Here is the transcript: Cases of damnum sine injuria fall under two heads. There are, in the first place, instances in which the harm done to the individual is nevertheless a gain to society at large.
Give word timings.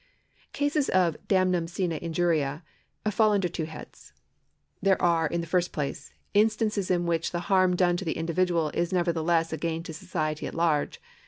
Cases 0.51 0.89
of 0.89 1.15
damnum 1.27 1.67
sine 1.69 1.91
injuria 1.91 2.63
fall 3.11 3.33
under 3.33 3.47
two 3.47 3.65
heads. 3.65 4.13
There 4.81 4.99
are, 4.99 5.27
in 5.27 5.41
the 5.41 5.45
first 5.45 5.71
place, 5.71 6.11
instances 6.33 6.89
in 6.89 7.05
which 7.05 7.31
the 7.31 7.41
harm 7.51 7.75
done 7.75 7.97
to 7.97 8.05
the 8.05 8.17
individual 8.17 8.71
is 8.73 8.91
nevertheless 8.91 9.53
a 9.53 9.57
gain 9.57 9.83
to 9.83 9.93
society 9.93 10.47
at 10.47 10.55
large. 10.55 10.99